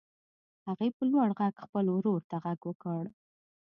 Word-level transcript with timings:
هغې 0.67 0.87
په 0.97 1.03
لوړ 1.11 1.29
غږ 1.39 1.53
خپل 1.65 1.85
ورور 1.95 2.21
ته 2.29 2.35
غږ 2.43 2.59
وکړ. 2.69 3.03